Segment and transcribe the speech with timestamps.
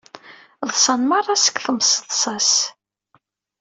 [0.71, 2.53] Ḍsan merra seg temseḍsa-s.